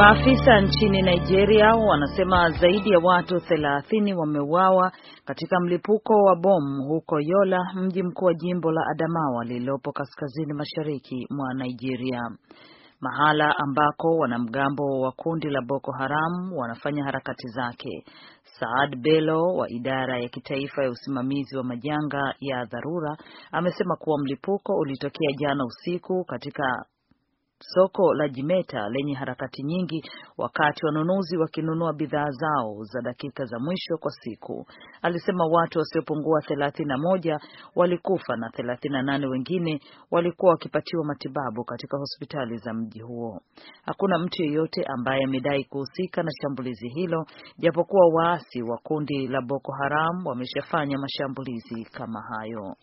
Maafisa 0.00 0.60
nchini 0.60 1.02
Nigeria 1.02 1.74
wanasema 1.74 2.50
zaidi 2.50 2.90
ya 2.90 2.98
watu 2.98 3.34
30 3.36 4.14
wameuawa 4.14 4.92
katika 5.24 5.60
mlipuko 5.60 6.12
wa 6.14 6.36
bomu 6.36 6.84
huko 6.88 7.20
Yola, 7.20 7.58
mji 7.74 8.02
mkuu 8.02 8.24
wa 8.24 8.34
jimbo 8.34 8.72
la 8.72 8.80
Adamawa 8.92 9.44
lililopo 9.44 9.92
kaskazini 9.92 10.52
mashariki 10.52 11.26
mwa 11.30 11.54
Nigeria, 11.54 12.22
mahala 13.00 13.54
ambako 13.58 14.16
wanamgambo 14.16 15.00
wa 15.00 15.12
kundi 15.12 15.48
la 15.50 15.60
Boko 15.62 15.92
Haram 15.92 16.52
wanafanya 16.56 17.04
harakati 17.04 17.48
zake. 17.48 18.04
Saad 18.60 18.96
Bello 18.96 19.42
wa 19.42 19.70
idara 19.70 20.18
ya 20.20 20.28
kitaifa 20.28 20.84
ya 20.84 20.90
usimamizi 20.90 21.56
wa 21.56 21.64
majanga 21.64 22.34
ya 22.40 22.64
dharura 22.64 23.16
amesema 23.52 23.96
kuwa 23.96 24.18
mlipuko 24.18 24.74
ulitokea 24.76 25.30
jana 25.38 25.64
usiku 25.64 26.24
katika 26.24 26.84
soko 27.62 28.14
la 28.14 28.28
Jimeta 28.28 28.88
lenye 28.88 29.14
harakati 29.14 29.62
nyingi 29.62 30.02
wakati 30.38 30.86
wanunuzi 30.86 31.36
wakinunua 31.36 31.92
bidhaa 31.92 32.30
zao 32.30 32.76
za 32.84 33.00
dakika 33.02 33.44
za 33.44 33.58
mwisho 33.58 33.96
kwa 34.00 34.10
siku. 34.10 34.66
Alisema 35.02 35.44
watu 35.46 35.78
wasiopungua 35.78 36.40
thelathini 36.42 36.88
na 36.88 36.98
moja 36.98 37.38
walikufa 37.76 38.36
na 38.36 38.50
thelathini 38.50 38.92
na 38.94 39.02
nane 39.02 39.26
wengine 39.26 39.80
walikuwa 40.10 40.52
wakipatiwa 40.52 41.04
matibabu 41.04 41.64
katika 41.64 41.96
hospitali 41.98 42.56
za 42.56 42.74
mji 42.74 43.00
huo. 43.00 43.40
Hakuna 43.86 44.18
mtu 44.18 44.42
yeyote 44.42 44.84
ambaye 44.84 45.24
amedai 45.24 45.64
kuhusika 45.64 46.22
na 46.22 46.30
shambulizi 46.42 46.88
hilo, 46.88 47.26
japokuwa 47.58 48.06
waasi 48.14 48.62
wa 48.62 48.78
kundi 48.82 49.28
la 49.28 49.40
Boko 49.42 49.72
Haram 49.72 50.26
wameshafanya 50.26 50.98
mashambulizi 50.98 51.84
kama 51.84 52.20
hayo. 52.22 52.76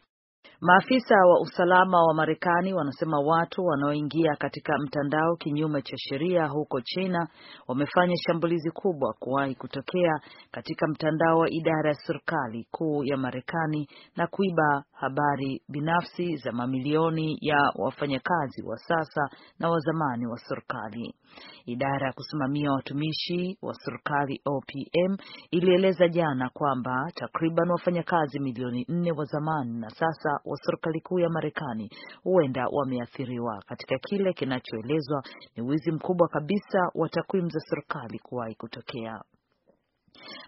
Maafisa 0.62 1.16
wa 1.16 1.40
usalama 1.42 2.04
wa 2.04 2.14
Marekani 2.14 2.74
wanasema 2.74 3.20
watu 3.20 3.66
wanaoingia 3.66 4.36
katika 4.36 4.78
mtandao 4.78 5.36
kinyume 5.36 5.82
cha 5.82 5.98
sheria 5.98 6.48
huko 6.48 6.82
China 6.82 7.28
wamefanya 7.68 8.16
shambulizi 8.18 8.72
kubwa 8.72 9.14
kuwahi 9.20 9.56
kutokea 9.56 10.20
katika 10.52 10.88
mtandao 10.88 11.38
wa 11.40 11.50
idara 11.50 11.90
ya 11.90 11.96
serikali 11.96 12.68
kuu 12.72 13.04
ya 13.04 13.18
Marekani 13.18 13.90
na 14.16 14.28
kuiba 14.28 14.84
habari 15.00 15.62
binafsi 15.70 16.36
za 16.36 16.52
mamilioni 16.52 17.38
ya 17.42 17.72
wafanyakazi 17.76 18.64
wa 18.64 18.78
sasa 18.78 19.30
na 19.60 19.70
wa 19.70 19.80
zamani 19.80 20.28
wa 20.28 20.38
serikali. 20.38 21.16
Idara 21.66 22.08
ya 22.08 22.14
kusimamia 22.14 22.72
watumishi 22.72 23.58
wa 23.62 23.74
serikali 23.74 24.42
OPM 24.46 25.18
ilieleza 25.52 26.08
jana 26.08 26.50
kwamba 26.50 27.12
takriban 27.16 27.70
wafanyakazi 27.72 28.40
milioni 28.40 28.86
nne 28.90 29.12
wa 29.12 29.26
zamani 29.26 29.80
na 29.80 29.90
sasa 29.90 30.30
wa 30.46 30.58
serikali 30.66 31.02
kuu 31.02 31.20
ya 31.20 31.30
Marekani 31.30 31.90
huenda 32.24 32.68
wameathiriwa 32.72 33.64
katika 33.68 33.98
kile 33.98 34.34
kinachoelezwa 34.34 35.24
ni 35.56 35.64
wizi 35.64 35.92
mkubwa 35.92 36.28
kabisa 36.28 36.80
wa 36.96 37.10
takwimu 37.10 37.50
za 37.50 37.60
serikali 37.60 38.20
kuwahi 38.20 38.56
kutokea. 38.56 39.22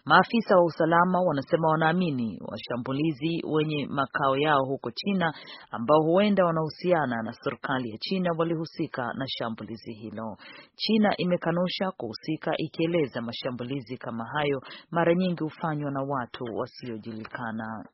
Maafisa 0.06 0.56
wa 0.56 0.64
usalama 0.66 1.22
wanasema 1.22 1.68
wanaamini 1.70 2.40
washambulizi 2.48 3.42
wenye 3.48 3.88
makao 3.90 4.38
yao 4.38 4.66
huko 4.66 4.92
China 4.92 5.34
ambao 5.72 6.02
huenda 6.02 6.46
wanahusiana 6.46 7.24
na 7.24 7.34
serikali 7.34 7.90
ya 7.92 7.98
China 7.98 8.30
walihusika 8.38 9.14
na 9.14 9.26
shambulizi 9.28 9.94
hilo. 9.94 10.38
China 10.76 11.14
imekanusha 11.18 11.92
kuhusika 11.98 12.52
ikieleza 12.58 13.22
mashambulizi 13.22 13.98
kama 13.98 14.26
hayo 14.26 14.62
mara 14.92 15.16
nyingi 15.16 15.44
hufanywa 15.44 15.92
na 15.92 16.02
watu 16.02 16.44
wasiojulikana. 16.56 17.86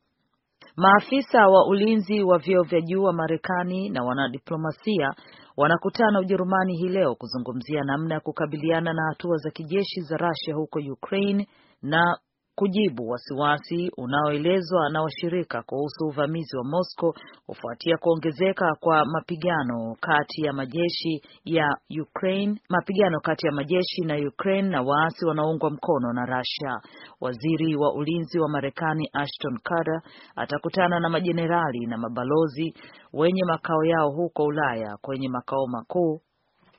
Maafisa 0.76 1.48
wa 1.48 1.68
ulinzi 1.68 2.24
wa 2.24 2.38
vyeo 2.38 2.64
vya 2.64 2.82
juu 2.82 3.04
wa 3.04 3.14
Marekani 3.14 3.90
na 3.90 4.04
wanadiplomasia 4.04 5.14
wanakutana 5.58 6.20
Ujerumani 6.20 6.78
hii 6.78 6.90
leo 6.90 7.16
kuzungumzia 7.16 7.84
namna 7.84 8.14
ya 8.16 8.20
kukabiliana 8.20 8.94
na 8.94 9.02
hatua 9.10 9.38
za 9.38 9.52
kijeshi 9.52 10.02
za 10.02 10.18
Russia 10.18 10.56
huko 10.56 10.80
Ukraine 10.94 11.48
na 11.86 12.18
kujibu 12.56 13.10
wasiwasi 13.10 13.92
unaoelezwa 13.98 14.90
na 14.90 15.02
washirika 15.02 15.62
kuhusu 15.64 16.06
uvamizi 16.06 16.58
wa 16.58 16.64
Moscow 16.64 17.14
kufuatia 17.46 17.98
kuongezeka 17.98 18.76
kwa 18.80 19.06
mapigano 19.06 19.96
kati 20.00 20.42
ya 20.42 20.54
majeshi 20.54 21.22
ya 21.46 21.78
Ukraine, 22.02 22.62
mapigano 22.70 23.20
kati 23.20 23.46
ya 23.48 23.52
majeshi 23.52 24.02
na 24.02 24.16
Ukraine 24.28 24.70
na 24.70 24.82
waasi 24.82 25.26
wanaoungwa 25.26 25.70
mkono 25.70 26.14
na 26.14 26.26
Russia. 26.26 26.82
Waziri 27.22 27.76
wa 27.76 27.94
ulinzi 27.94 28.40
wa 28.40 28.50
Marekani 28.50 29.10
Ashton 29.14 29.58
Carter 29.64 30.02
atakutana 30.36 31.00
na 31.00 31.10
majenerali 31.10 31.86
na 31.86 31.98
mabalozi 31.98 32.74
wenye 33.14 33.44
makao 33.46 33.84
yao 33.86 34.10
huko 34.12 34.44
Ulaya 34.44 34.98
kwenye 35.02 35.30
makao 35.30 35.68
makuu 35.68 36.22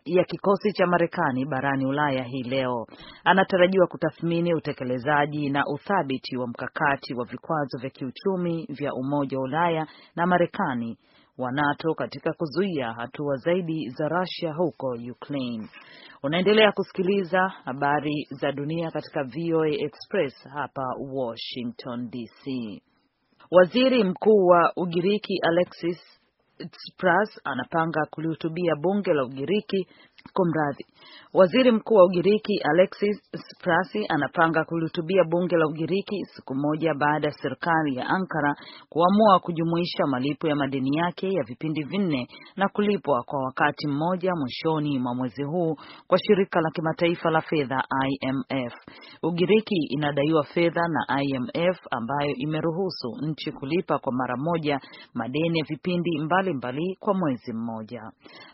ya 0.07 0.25
kikosi 0.25 0.73
cha 0.73 0.87
Marekani 0.87 1.45
barani 1.45 1.87
Ulaya 1.87 2.23
hii 2.25 2.43
leo. 2.43 2.87
Anatarajiwa 3.25 3.87
kutathmini 3.87 4.55
utekelezaji 4.55 5.51
na 5.51 5.65
uthabiti 5.67 6.37
wa 6.37 6.47
mkakati 6.47 7.15
wa 7.15 7.25
vikwazo 7.25 7.79
vya 7.79 7.91
kiuchumi 7.91 8.67
vya 8.69 8.95
Umoja 8.95 9.39
wa 9.39 9.45
Ulaya 9.45 9.87
na 10.17 10.27
Marekani 10.27 10.99
wa 11.39 11.53
NATO 11.53 11.95
katika 11.95 12.33
kuzuia 12.33 12.93
hatua 12.93 13.37
zaidi 13.37 13.89
za 13.89 14.09
Russia 14.09 14.53
huko 14.53 14.97
Ukraine. 15.11 15.69
Unaendelea 16.23 16.73
kusikiliza 16.73 17.49
habari 17.49 18.27
za 18.31 18.53
dunia 18.53 18.91
katika 18.91 19.25
VOA 19.25 19.69
Express 19.69 20.49
hapa 20.49 20.83
Washington 21.13 22.11
DC. 22.11 22.47
Waziri 23.51 24.05
Mkuu 24.05 24.47
wa 24.47 24.73
Ugiriki 24.77 25.39
Alexis 25.49 25.99
Tsipras 26.57 27.31
anapanga 27.45 28.07
kulihutubia 28.11 28.75
bunge 28.83 29.13
la 29.15 29.25
Ugiriki. 29.25 29.87
Kumradhi, 30.35 30.87
waziri 31.35 31.73
mkuu 31.73 31.95
wa 31.95 32.05
Ugiriki 32.05 32.59
Alexis 32.65 33.23
Tsipras 33.33 33.93
anapanga 34.09 34.65
kulihutubia 34.65 35.25
bunge 35.25 35.57
la 35.57 35.67
Ugiriki 35.67 36.25
siku 36.25 36.55
moja 36.55 36.95
baada 36.95 37.27
ya 37.29 37.33
serikali 37.35 37.97
ya 37.97 38.07
Ankara 38.07 38.55
kuamua 38.89 39.39
kujumuisha 39.41 40.07
malipo 40.07 40.49
ya 40.49 40.57
madeni 40.57 40.97
yake 40.97 41.33
ya 41.33 41.43
vipindi 41.49 41.83
vinne 41.85 42.29
na 42.57 42.69
kulipwa 42.69 43.23
kwa 43.23 43.45
wakati 43.45 43.87
mmoja 43.89 44.33
mwishoni 44.37 44.99
mwa 44.99 45.15
mwezi 45.15 45.43
huu 45.43 45.77
kwa 46.07 46.19
shirika 46.19 46.61
la 46.61 46.71
kimataifa 46.71 47.31
la 47.31 47.41
fedha 47.41 47.85
IMF. 48.09 48.73
Ugiriki 49.23 49.75
inadaiwa 49.89 50.45
fedha 50.45 50.81
na 50.89 51.23
IMF 51.23 51.79
ambayo 51.91 52.31
imeruhusu 52.37 53.09
nchi 53.23 53.53
kulipa 53.53 53.99
kwa 53.99 54.13
mara 54.13 54.37
moja 54.37 54.81
madeni 55.15 55.59
ya 55.59 55.65
vipindi 55.69 56.19
mbalimbali 56.19 56.55
mbali 56.55 56.97
kwa 57.01 57.15
mwezi 57.15 57.53
mmoja, 57.53 58.03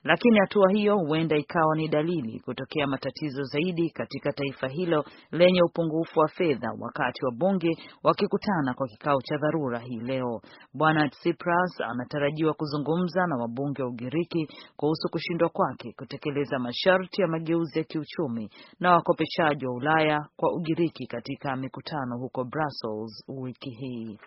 lakini 0.04 0.38
hatua 0.38 0.70
hiyo 0.70 0.96
huenda 0.98 1.36
ikawa 1.62 1.76
ni 1.76 1.88
dalili 1.88 2.40
kutokea 2.40 2.86
matatizo 2.86 3.42
zaidi 3.42 3.90
katika 3.90 4.32
taifa 4.32 4.68
hilo 4.68 5.04
lenye 5.32 5.62
upungufu 5.62 6.20
wa 6.20 6.28
fedha, 6.28 6.68
wakati 6.80 7.24
wa 7.24 7.32
bunge 7.32 7.70
wakikutana 8.02 8.74
kwa 8.74 8.86
kikao 8.88 9.20
cha 9.22 9.36
dharura 9.36 9.78
hii 9.78 10.00
leo. 10.00 10.40
Bwana 10.74 11.08
Tsipras 11.08 11.80
anatarajiwa 11.80 12.54
kuzungumza 12.54 13.26
na 13.26 13.36
wabunge 13.36 13.82
wa 13.82 13.88
Ugiriki 13.88 14.48
kuhusu 14.76 15.08
kushindwa 15.10 15.48
kwake 15.48 15.92
kutekeleza 15.98 16.58
masharti 16.58 17.22
ya 17.22 17.28
mageuzi 17.28 17.78
ya 17.78 17.84
kiuchumi 17.84 18.50
na 18.80 18.92
wakopeshaji 18.92 19.66
wa 19.66 19.74
Ulaya 19.74 20.26
kwa 20.36 20.52
Ugiriki 20.54 21.06
katika 21.06 21.56
mikutano 21.56 22.18
huko 22.18 22.44
Brussels 22.44 23.24
wiki 23.28 23.70
hii. 23.70 24.18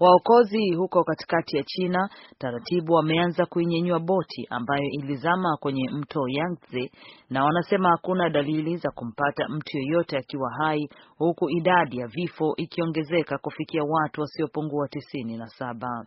Waokozi 0.00 0.74
huko 0.74 1.04
katikati 1.04 1.56
ya 1.56 1.62
China 1.62 2.10
taratibu 2.38 2.92
wameanza 2.92 3.46
kuinyenyua 3.46 3.98
boti 3.98 4.46
ambayo 4.50 4.82
ilizama 4.90 5.56
kwenye 5.60 5.90
mto 5.92 6.28
Yangtze 6.28 6.90
na 7.30 7.44
wanasema 7.44 7.88
hakuna 7.90 8.30
dalili 8.30 8.76
za 8.76 8.90
kumpata 8.90 9.48
mtu 9.48 9.78
yeyote 9.78 10.16
akiwa 10.16 10.50
hai 10.58 10.88
huku 11.18 11.50
idadi 11.50 11.98
ya 11.98 12.06
vifo 12.06 12.54
ikiongezeka 12.56 13.38
kufikia 13.38 13.82
watu 13.88 14.20
wasiopungua 14.20 14.88
tisini 14.88 15.36
na 15.36 15.46
saba. 15.46 16.06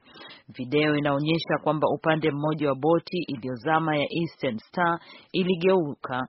Video 0.49 0.95
inaonyesha 0.95 1.57
kwamba 1.63 1.87
upande 1.93 2.31
mmoja 2.31 2.69
wa 2.69 2.75
boti 2.75 3.17
iliyozama 3.27 3.97
ya 3.97 4.07
Eastern 4.21 4.57
Star 4.57 4.99
iligeuka 5.31 6.27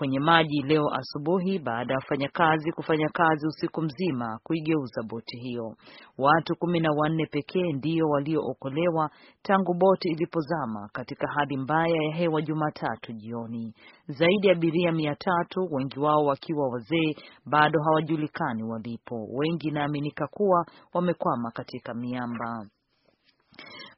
kwenye 0.00 0.20
maji 0.20 0.62
leo 0.62 0.84
asubuhi 0.94 1.58
baada 1.58 1.92
ya 1.94 1.98
wafanyakazi 1.98 2.72
kufanya 2.72 3.08
kazi 3.08 3.46
usiku 3.46 3.82
mzima 3.82 4.38
kuigeuza 4.42 5.02
boti 5.02 5.36
hiyo. 5.36 5.76
Watu 6.18 6.56
kumi 6.56 6.80
na 6.80 6.88
wanne 6.92 7.26
pekee 7.26 7.72
ndio 7.72 8.06
waliookolewa 8.08 9.10
tangu 9.42 9.74
boti 9.74 10.08
ilipozama 10.08 10.88
katika 10.92 11.26
hali 11.28 11.56
mbaya 11.56 12.02
ya 12.02 12.14
hewa 12.16 12.42
Jumatatu 12.42 13.12
jioni. 13.12 13.74
Zaidi 14.08 14.46
ya 14.46 14.52
abiria 14.52 14.92
mia 14.92 15.14
tatu, 15.14 15.68
wengi 15.70 16.00
wao 16.00 16.24
wakiwa 16.24 16.68
wazee, 16.68 17.14
bado 17.46 17.82
hawajulikani 17.82 18.62
walipo. 18.64 19.26
Wengi 19.32 19.68
inaaminika 19.68 20.26
kuwa 20.26 20.66
wamekwama 20.94 21.50
katika 21.50 21.94
miamba. 21.94 22.66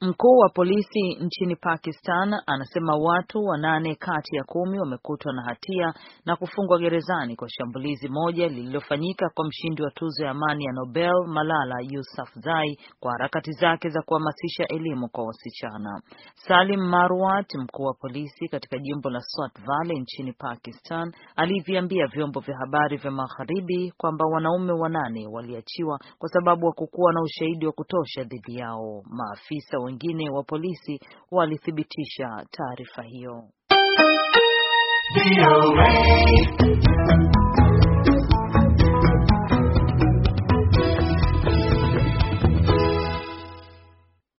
Mkuu 0.00 0.38
wa 0.38 0.49
polisi 0.49 1.14
nchini 1.20 1.56
Pakistan 1.56 2.35
anasema 2.47 2.97
watu 2.97 3.44
wanane 3.44 3.94
kati 3.94 4.37
ya 4.37 4.44
kumi 4.44 4.79
wamekutwa 4.79 5.32
na 5.32 5.43
hatia 5.43 5.94
na 6.26 6.37
kufungwa 6.37 6.79
gerezani 6.79 7.37
kwa 7.37 7.49
shambulizi 7.49 8.09
moja 8.09 8.49
lililofanyika 8.49 9.31
kwa 9.35 9.44
mshindi 9.44 9.82
wa 9.82 9.91
tuzo 9.91 10.25
ya 10.25 10.31
amani 10.31 10.64
ya 10.64 10.73
Nobel 10.73 11.12
Malala 11.26 11.75
Yousafzai 11.91 12.79
kwa 13.00 13.12
harakati 13.12 13.53
zake 13.53 13.88
za 13.88 14.03
kuhamasisha 14.03 14.64
elimu 14.69 15.09
kwa 15.09 15.25
wasichana. 15.25 16.03
Salim 16.35 16.81
Marwat, 16.81 17.55
mkuu 17.55 17.82
wa 17.85 17.94
polisi 17.94 18.49
katika 18.49 18.79
jimbo 18.79 19.11
la 19.11 19.20
Swat 19.20 19.53
Valley 19.67 20.00
nchini 20.00 20.32
Pakistan, 20.32 21.12
aliviambia 21.37 22.06
vyombo 22.06 22.41
vya 22.41 22.56
habari 22.59 22.97
vya 22.97 23.11
magharibi 23.11 23.93
kwamba 23.97 24.25
wanaume 24.26 24.73
wanane 24.73 25.26
waliachiwa 25.26 25.99
kwa 26.19 26.29
sababu 26.29 26.67
hakukuwa 26.67 27.12
na 27.12 27.23
ushahidi 27.23 27.67
wa 27.67 27.73
kutosha 27.73 28.25
dhidi 28.25 28.56
yao 28.56 29.03
maafisa 29.52 29.78
wengine 29.78 30.31
wa 30.31 30.43
polisi 30.43 31.00
walithibitisha 31.31 32.46
taarifa 32.50 33.02
hiyo. 33.02 33.44